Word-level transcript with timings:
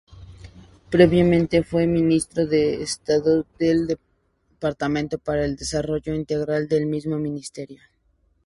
Previamente, 0.89 1.61
fue 1.61 1.85
Ministro 1.85 2.47
de 2.47 2.81
Estado 2.81 3.45
del 3.59 3.85
Departamento 3.85 5.19
para 5.19 5.45
el 5.45 5.55
Desarrollo 5.55 6.15
Internacional 6.15 6.67
del 6.67 6.87
mismo 6.87 7.19
Ministerio. 7.19 7.79